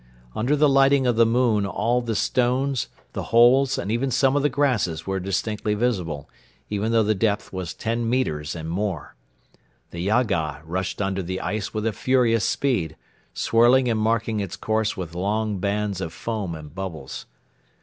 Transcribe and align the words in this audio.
Under 0.33 0.55
the 0.55 0.67
lighting 0.67 1.05
of 1.05 1.15
the 1.15 1.27
moon 1.27 1.63
all 1.67 2.01
the 2.01 2.15
stones, 2.15 2.87
the 3.13 3.25
holes 3.25 3.77
and 3.77 3.91
even 3.91 4.09
some 4.09 4.35
of 4.35 4.41
the 4.41 4.49
grasses 4.49 5.05
were 5.05 5.19
distinctly 5.19 5.75
visible, 5.75 6.27
even 6.71 6.91
though 6.91 7.03
the 7.03 7.13
depth 7.13 7.53
was 7.53 7.75
ten 7.75 8.09
metres 8.09 8.55
and 8.55 8.67
more. 8.67 9.15
The 9.91 9.99
Yaga 9.99 10.63
rushed 10.65 11.03
under 11.03 11.21
the 11.21 11.39
ice 11.39 11.71
with 11.71 11.85
a 11.85 11.93
furious 11.93 12.45
speed, 12.45 12.95
swirling 13.35 13.87
and 13.87 13.99
marking 13.99 14.39
its 14.39 14.55
course 14.55 14.97
with 14.97 15.13
long 15.13 15.59
bands 15.59 16.01
of 16.01 16.13
foam 16.13 16.55
and 16.55 16.73
bubbles. 16.73 17.27